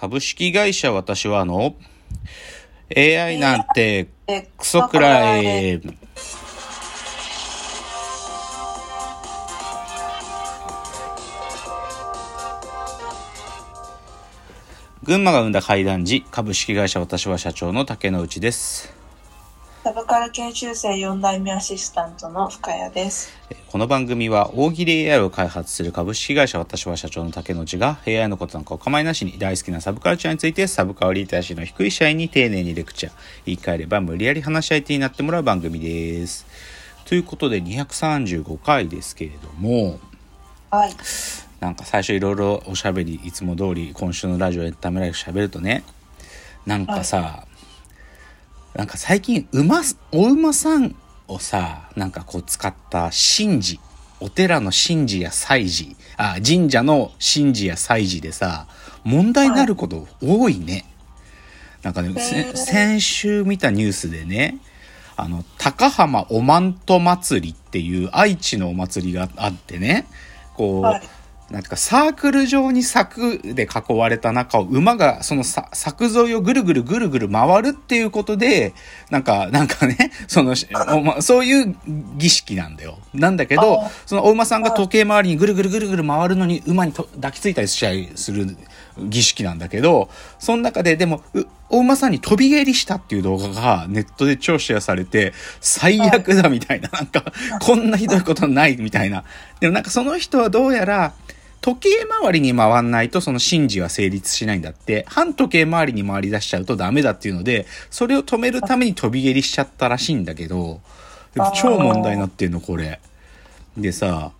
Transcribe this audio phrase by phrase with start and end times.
[0.00, 1.74] 株式会社私はの、
[2.96, 4.08] AI なんて
[4.56, 5.78] クソくらい。
[15.02, 18.99] 群馬が生んだ怪談時、株式会社私は社長の竹之内です。
[19.90, 23.32] サブカル研修生4代目アシスタントの深谷です。
[23.66, 33.12] この番組は大喜利 AI を開発する株式会社私は社長の竹之内が AI のことなんかお構いなしに大好きなサブカルチャーについてサブカルリテラシーの低い社員に丁寧にレクチャー
[33.46, 36.46] 言い換えれば無理やり話し相手になってもらう番組です。
[37.04, 39.98] ということで235回ですけれども
[40.70, 40.94] はい。
[41.58, 45.82] なんか最初いろいろおしゃべりいつも通り今週のラジオエンタメライフ喋るとね
[46.64, 47.46] なんかさ、
[48.74, 50.94] なんか最近馬お馬さん
[51.28, 53.80] をさなんかこう使った神事
[54.20, 58.66] お寺の神事や祭事あ神社の神事や祭事でさ
[59.04, 60.84] 問題になること多いね。
[61.82, 62.12] なんかね、
[62.54, 64.58] 先週見たニュースでね
[65.16, 70.06] あの高浜おまんと祭りっていう愛知のお祭りがあってね
[70.54, 71.02] こう、はい。
[71.50, 78.72] なんかサークル状に柵で囲われた中を馬がそのさ柵沿いをぐるぐるぐるぐる回るっていうことで、
[79.10, 80.54] なんか、なんかね、 その、
[80.94, 81.76] おま、そういう
[82.16, 82.98] 儀式なんだよ。
[83.12, 88.56] なんだけどあ、そのお馬さんが時計回りにぐるぐるぐるぐる回るのに馬にと抱きついたりしちゃいする
[88.98, 97.24] 儀式なんだけど、その中ででも、うお馬さんに飛び蹴りしたっていう動画がネットで超シェアされて、最悪だみたいな、なんか、
[97.60, 99.24] こんなひどいことないみたいな。
[99.58, 101.12] でもなんかその人はどうやら、
[101.60, 110.80] 時計回りに回んないとその神事は成立しないんだって、反時計回りに回り出しちゃうとダメだっていうので、それを止めるために飛び蹴りしちゃったらしいんだけど、
[111.34, 113.00] でも超問題になってんの、これ。
[113.76, 114.32] でさ、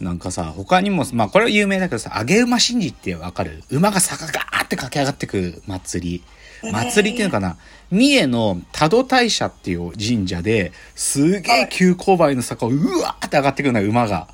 [0.00, 3.62] なんかさ、他にも、まあこれは有名だけどさ、上げ馬神事ってわかる？
[3.70, 6.22] 馬が坂ガーって駆け上がってく祭
[6.62, 6.70] り。
[6.72, 7.56] 祭りっていうのかな？
[7.90, 14.28] 三重の多度大社っていう神社ですげえ急勾配の坂をうわーって上がってくるのよ、馬が。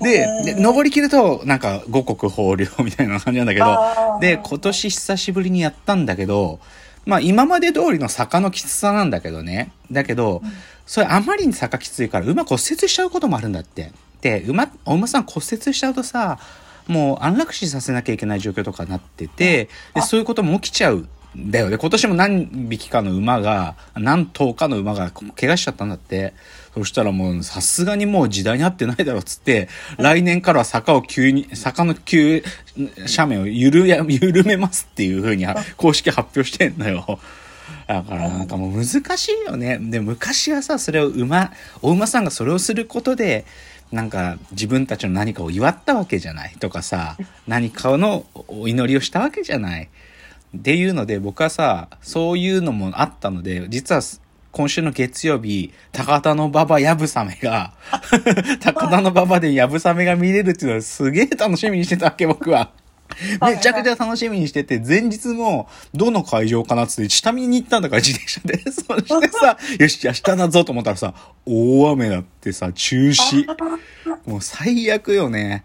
[0.00, 6.60] で、で登りきると、なんか五穀豊穣みたいな感じなんだけどで、今年久しぶりにやったんだけど、
[7.04, 9.72] まあ今まで通りの坂のきつさなんだけどね。
[9.90, 10.42] だけど、
[10.86, 13.92] それあまりに坂きついから馬骨折しちゃうこともあるんだって。
[14.20, 16.38] で、馬、お馬さん骨折しちゃうとさ、
[16.88, 21.78] もう安楽死させなきゃいけない状況とかになってて、で、そういうことも起きちゃうんだよね。
[21.78, 26.32] 今年も何匹かの馬が、何頭かの馬が怪我しちゃったんだって。
[26.74, 32.42] そしたらもうさすがにもう時代に合ってないだろうっつって、来年からは坂を急に、坂の急
[32.76, 37.18] 斜面を緩や、緩めますっていう風に公式発表してんのよ。
[37.86, 39.78] だからなんかもう難しいよね。
[39.80, 43.46] で、昔はさ、それを馬、お馬さんがそれをすることで、
[43.92, 47.16] なんか自分たちの何かを祝ったわけじゃないとかさ、
[47.46, 49.88] 何かのお祈りをしたわけじゃない。
[50.56, 54.02] っていうので僕はさ、そういうのもあったので、実は
[54.52, 57.74] 今週の月曜日、高田の馬場やぶさめが、
[58.60, 62.70] 高田の馬場でやぶさめが見れるっていうのをすげえ楽しみにしてたわけ僕は。
[63.42, 68.58] めちゃくちゃ楽しみにしてて、前日も、どの会場かなっつって、下見に行ったんだから、自転車で。
[68.70, 71.14] そしてさ、 よし、明日だぞと思ったらさ、
[71.44, 73.46] 大雨だってさ、中止。
[74.26, 75.64] もう最悪よね。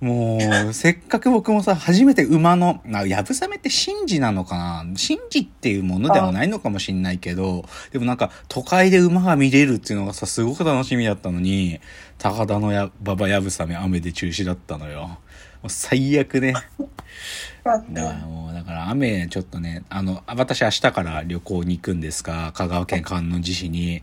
[0.00, 0.38] も
[0.70, 4.84] う、せっかく僕もさ、初めて馬の、な、やぶさめって神事なのかな？
[4.96, 11.80] 神事っていうものではないのかもしんないけど、でもなんか、都会で馬が見れるっていうのがさ、すごく楽しみだったのに、
[12.16, 15.02] 高田のや、馬場やぶさめ雨で中止だったのよ。
[15.02, 15.18] も
[15.66, 16.54] う最悪ね。
[17.62, 23.90] だからもう、だから雨ちょっとね、あの、私明日から旅行に行くんですが、香川県観音寺市に。
[23.90, 24.02] はい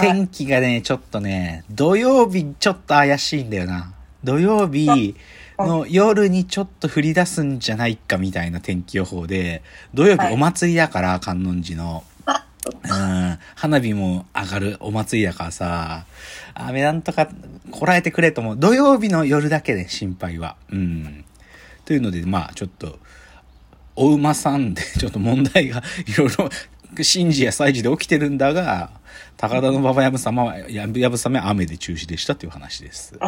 [0.00, 3.93] 天気がね、ちょっとね、土曜日ちょっと怪しいんだよな。
[4.24, 5.14] 土曜日
[5.58, 9.62] の夜にちょっと降り出すんじゃないかみたいな天気予報で、
[9.92, 12.04] 土曜日はいお祭りだから、観音寺の。
[12.66, 16.06] うん、花火も上がるお祭りだからさ、
[16.54, 17.28] 雨なんとか
[17.70, 18.56] こらえてくれと思う。
[18.56, 20.56] 土曜日の夜だけで心配は。
[20.72, 21.24] うん。
[21.84, 22.98] というので、まあちょっと、
[23.96, 26.48] お馬さんで ちょっと問題がいろいろ、
[26.96, 28.90] 神事や祭事で起きてるんだが、
[29.36, 33.18] 高田の馬場やぶさまは、やぶやぶさめは雨で中止でしたという話です。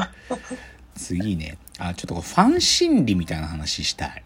[0.96, 4.22] 次ね、あ、ちょっとファン心理みたいな話したい。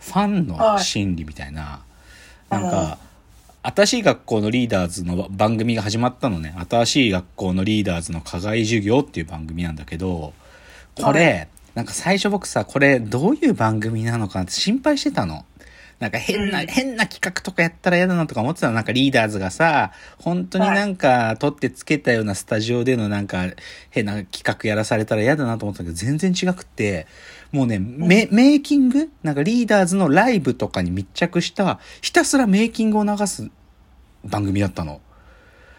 [0.00, 1.82] ファンの心理みたいな。
[2.50, 2.98] なんはいか、
[3.62, 6.54] 新しい学校のリーダーズの番組が始まったのね。
[6.68, 10.32] 新しい学校のリーダーズの課外授業っていう番組なんだけど、
[10.94, 15.44] これ、なんか最初僕さ、これどういう番組なのかなって心配してたの。
[15.98, 16.66] なんか変な、うん。
[16.68, 18.74] 変な企画とかやったら嫌だなとか思ってたの。
[18.74, 23.46] なんかリーダーズがさ、本当になんか撮ってつけたようなスタジオでのなんか
[23.90, 27.06] 変な企画やらされたら嫌だなと思ったけど、全然違くって、
[27.50, 29.10] もうね、メメイキング？
[29.22, 33.50] なんかリーダーズのライブとかに密着した、ひたすらメイキングを流す
[34.24, 35.00] 番組だったの。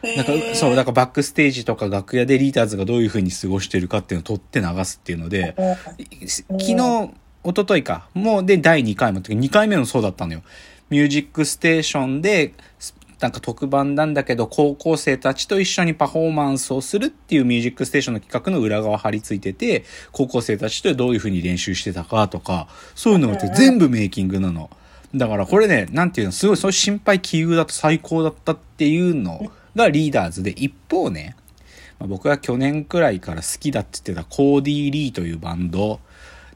[0.02, 7.14] なんか、そう、だからバックステージとか楽屋でリーダーズがどういう風に過ごしてるかっていうのを撮って流すっていうので、ら、昨日、
[7.44, 8.08] 一昨日か。
[8.14, 10.42] もうで、第2回も、2回目もそうだったのよ。
[10.90, 24.70] ミュージックステーションで、すなんか特番なんだけど、高校生たちと一緒にパフォーマンスをするっていうミュージックステーションの企画の裏側貼り付いてて、高校生たちとどういう風に練習してたかとか、そういうのって全部メイキングなの。
[25.14, 31.36] だからこれね、なんていうの、すごいそういう心配気憂だと最高だったっていうのがリーダーズで、一方ね、
[32.00, 36.00] まあ僕が去年くらいから好きだって言ってたコーディー・リーというバンド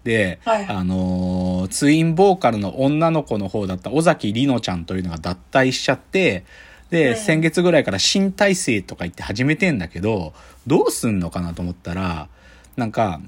[0.04, 6.44] で、はいあのーツインボーカルの女の子の方だった尾崎里乃ちゃんというのが脱退しちゃって、
[6.90, 10.34] で、うん先月ぐらいから新体制とか言って始めてんだけど、
[10.68, 12.28] どうすんのかなと思ったら、
[12.76, 13.22] なんか、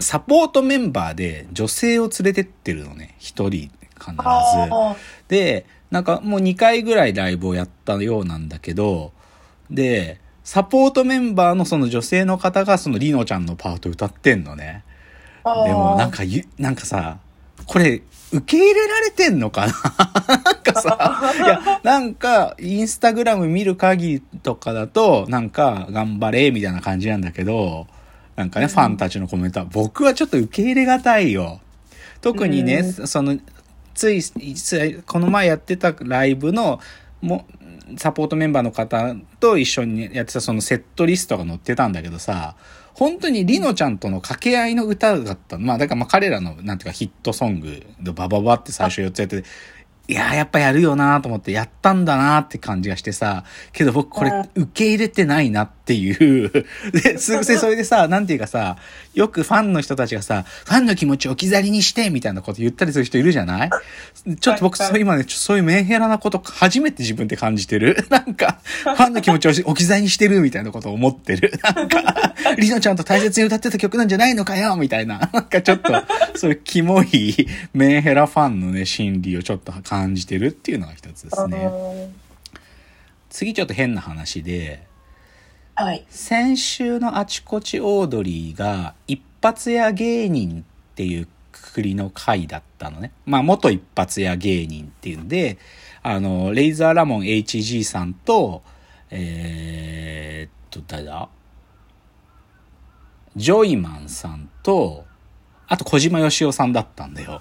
[0.00, 4.16] サポートメンバーで女性を連れてってるのね、一人必ず。
[4.22, 4.96] あ
[5.28, 9.12] で、なんかもう2回ぐらいライブをやったようなんだけど、
[9.70, 14.84] で、サポートメンバーのその女性の方がそのリノちゃんのパート歌ってんのね。
[15.44, 17.18] あでもなんかゆ、なんかさ、
[17.66, 19.72] これ、受け入れられてんのかな？
[20.44, 27.86] なんかさ、いや、なんか、インスタグラム見る限りとかだと、なんか、頑張れ、みたいな感じなんだけど、
[28.36, 28.70] なんかね、うん。
[28.70, 31.60] ファンたちのコメントは、僕はちょっと受け入れがたいよ。
[32.20, 33.38] 特にね、うその、
[33.94, 36.80] つい、つこの前やってたライブの、
[37.20, 37.46] も、
[37.96, 42.54] サポートメンバーの方と一緒にやってたそのセットリストが載ってたんだけどさ、
[42.98, 45.56] 本当にリノちゃんとの掛け合いの歌だった。
[45.58, 49.48] まあ、だからまあ彼らの、なんていうかヒットソングでバババって最初4つやってて、
[50.10, 56.50] いやーやっぱやるよなと思って、やったんだなって感じがしてさ、けど僕これうん受け入れてないなっていう。
[56.92, 58.78] で、すぐせ、それでさ、なんていうかさ、
[59.12, 63.70] よくファンの人たちがさ、ファンの気持ちを置き去りにして、みたいなこと言ったりする人いるじゃない？
[64.40, 68.06] ちょっと僕、はいそう今ね、そういうメンヘラなこと初めて自分で感じてる。
[68.08, 71.52] なんか、 ファンの気持ちを置き去りにしてるみたいなことを思ってる。
[71.62, 72.27] なんか、
[72.58, 75.18] リノちゃんと大切に歌ってた曲なんじゃないのかよみたいな。
[75.32, 75.92] なんかちょっと、
[76.36, 81.68] そういうキモいメンヘラファンのね、心理をちょっと感じてるっていうのが一つですね。
[83.30, 84.86] 次ちょっと変な話で、
[85.74, 86.04] はい。
[86.08, 93.12] 先週のあちこちオードリーが一発屋芸人っていうくくりの回だったのね。
[93.26, 95.58] まあ元一発屋芸人っていうんで、
[96.02, 98.62] あの、レイザーラモン HG さんと、
[99.10, 101.28] えー、っと、誰だ？
[103.38, 105.04] ジョイマンさんと、
[105.68, 107.40] あと小島よしおさんだったんだよ。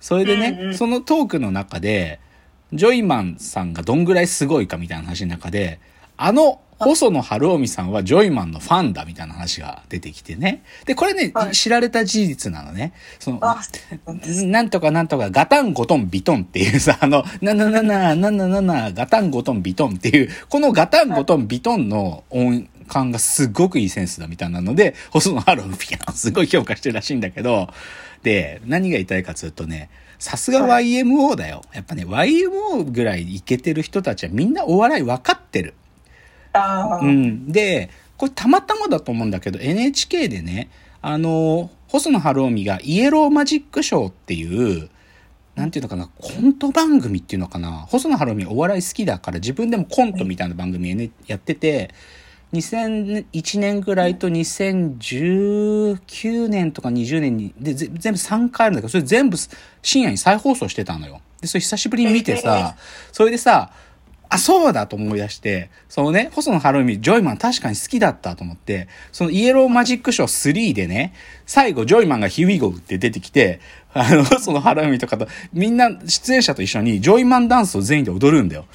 [0.00, 2.20] それでね、うんうんそのトークの中で、
[2.72, 5.80] ジョイマンさんがどんぐらいすごいかみたいな話の中で、
[6.16, 10.64] あの、細野晴臣さんはジョイマンのファンだみたいな話が出てきてね。
[10.86, 12.92] で、これね、はい知られた事実なのね。
[13.18, 13.40] その、
[14.46, 27.68] なんとかなんとかガタンゴトンビトンっていうさ、 あの、なななな、なななな、ガタンゴトンビトンっていう、このガタンゴトンビトンの音感がすごくいいセンスだみたいなので、細野晴臣がすごい評価してるらしいんだけど、
[28.22, 31.62] で、何が言いたいかというとね、さすが YMO だよ。
[31.72, 35.74] やっぱね、YMO ぐらいイケてる人たちはみんなお笑い分かってる。
[37.02, 37.50] うん。
[37.50, 40.70] で、これたまたまだと思うんだけど、NHK でね、
[41.02, 44.88] あの、細野晴臣がイエローマジックショーっていう、
[45.54, 47.86] なんていうのかな、コント番組っていうのかな。
[47.88, 51.90] 細野晴臣お笑い好きだから自分でもコントみたいな番組、ね、やってて、
[52.54, 59.36] 2001年ぐらいと2019年とか20年に、で、ぜ全部3回あるんだけど、それ全部
[59.82, 61.20] 深夜に再放送してたのよ。
[61.40, 62.76] で、それ久しぶりに見てさ、
[63.12, 63.70] それでさ、
[64.28, 71.14] あ、そうだと思い出して、そのね、細野晴臣、ジョイマン確かに好きだったと思って、そのイエローマジックショー3でね、
[71.46, 73.60] 最後ジョイマンが Here we go って出てきて、
[73.92, 78.66] あの、 その晴臣とかと、みんな出演者と一緒にジョイマンダンスを全員で踊るんだよ。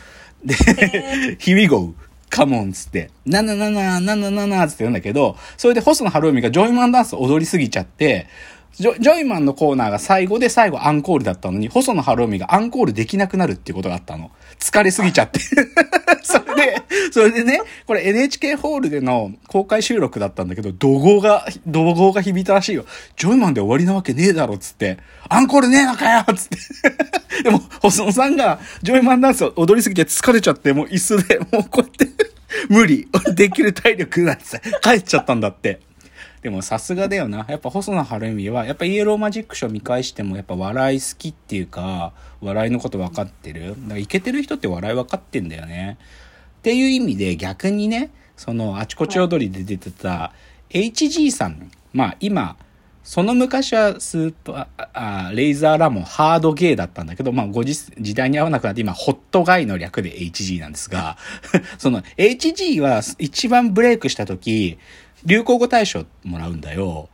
[0.43, 0.55] で、
[1.39, 8.27] Here we go。Come on つって、なななな、ななななつって言うんだけど、それで細野晴臣がジョイマンダンスを踊りすぎちゃって、
[8.73, 14.31] ジョジョイマンのコーナーが最後で最後アンコールだったのに、細野晴臣がアンコールできなくなるっていうことがあったの。
[14.59, 15.39] 疲れすぎちゃって。
[16.21, 22.85] それで、それでね、これ NHK ホールでの公開収録だったんだけど、怒号が、怒号が響いたらしいよ。
[23.15, 24.97] ジョイマンで終わりなわけねえだろ、つって。
[25.29, 26.57] アンコールねえのかよつって。
[27.43, 32.07] でも、細野さんが、ジョイマンダンスを踊りすぎて疲れちゃって、もう椅子で、もうこうやって、
[32.67, 33.07] 無理。
[33.35, 35.79] できる体力ないって帰っちゃったんだって。
[36.41, 37.45] でもさすがだよな。
[37.49, 43.69] やっぱ細野晴臣は、やっぱイエローマジックショー見返しても、やっぱ笑い好きっていうか、笑いのこと分かってる。
[43.69, 45.97] だからイケてる人って笑い分かってんだよね。
[46.59, 50.31] っていう意味で逆にね、そのあちこち踊りで出てた
[50.69, 51.71] HG さん。
[51.93, 52.55] まあ今、
[53.03, 61.17] その昔はスーパー、あレイザーラモンハードゲーだったんだけど、まあ、ご時時代に合わなくなって今、ホットガイの略で HG なんですが、
[61.79, 64.77] その HG は一番ブレイクした時、
[65.25, 67.09] 流行語大賞もらうんだよ。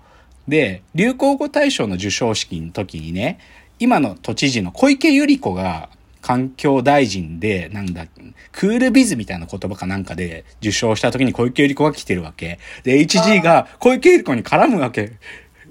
[0.47, 3.39] で、流行語大賞の授賞式の時にね、
[3.79, 5.89] 今の都知事の小池百合子が
[6.21, 8.07] 環境大臣で、なんだ、
[8.51, 12.59] クールビズみたいな言葉かなんかで受賞した時に小池百合子が来てるわけ。
[12.83, 15.13] で、HG が小池百合子に絡むわけ。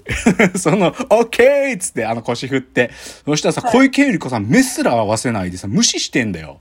[0.55, 2.91] その、オッケーっつってあの腰振って。
[3.25, 6.59] そしたらさ、小池百合子さん目すら合わせないでさ、無視してんだよ。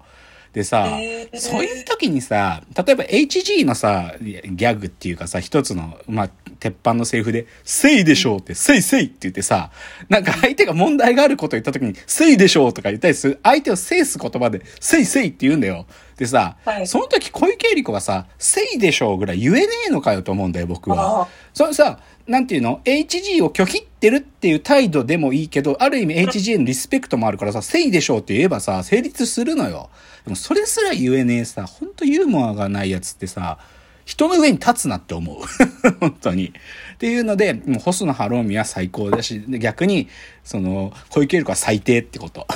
[0.54, 6.30] でさ、へーそういう時にさ、例えば HG のさ、ギャグっていうかさ、一つの、まあ、
[6.60, 9.72] 鉄板のセリフで、せいでしょうって、せいせいって言ってさ、
[10.08, 15.86] なんか相手が問題があることを言った時に、せいでしょうとか言ったりする、相手を制す言葉で、せいせいって言うんだよ。
[16.16, 21.28] でさ、はいその時小池百合子はさ、せいでしょうぐらい言えねえのかよと思うんだよ、僕はあ。
[21.52, 29.90] それさ、なんていうの ?HG を拒否ってるっていう態度でもいいけど、ある意味 HG へのリスペクトもあるからさ、せいでしょうって言えばさ、成立するのよ。
[30.24, 33.58] でもそれすら言えねえさ、ほんとユーモアがないやつってさ、
[34.04, 35.38] 人の上に立つなって思う。
[36.00, 36.48] 本当に。
[36.94, 40.08] っていうので、もう細野晴臣は最高だし、で逆に、
[40.44, 42.46] その、小池百合子は最低ってこと。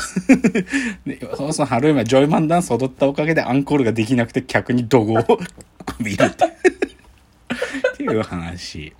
[1.07, 5.39] で細野晴臣はジョイマンダンス踊ったおかげでアンコールができなくて客に怒号を
[5.99, 6.45] 見るって。
[6.45, 8.93] っていう話。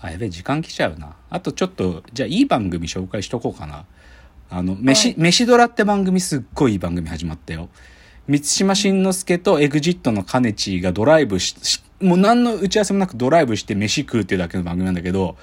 [0.00, 1.14] あ、やべえ、時間来ちゃうな。
[1.30, 3.84] あとちょっと、じゃあいい番組紹介しとこうかな。
[4.50, 7.68] あの、飯、はい飯ドラって番組すっごいいい番組始まったよ。
[8.32, 15.36] 満島真之介とエグジットのカネチがドライブし、しもう何の打ち合わせもなくドライブして飯食うっていうだけの番組なんだけど、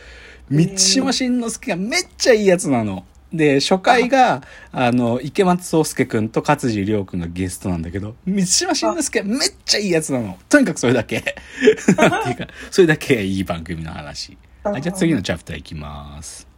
[0.50, 3.06] 満島真之介がめっちゃいいやつなの。
[3.32, 4.42] で、初回が、
[4.72, 10.40] あの、池松壮亮くんと勝地涼くんがゲストなんだけど、満島真之介めっちゃいいやつなの。
[10.50, 11.18] とにかくそれだけ。
[11.22, 14.36] っていうか、それだけいい番組の話。
[14.64, 16.49] はいじゃあ次のチャプターいきます。